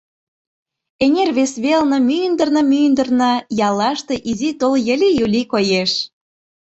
[1.03, 3.31] Эҥер вес велне, мӱндырнӧ-мӱндырнӧ,
[3.67, 5.91] яллаште изи тул йыли-юли коеш.